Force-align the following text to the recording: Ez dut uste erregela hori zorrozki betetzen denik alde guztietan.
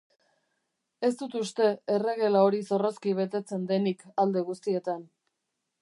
Ez 1.09 1.11
dut 1.19 1.35
uste 1.41 1.67
erregela 1.97 2.41
hori 2.47 2.63
zorrozki 2.71 3.15
betetzen 3.21 3.69
denik 3.73 4.05
alde 4.25 4.45
guztietan. 4.49 5.07